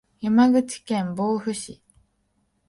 [0.19, 1.79] 山口県防府市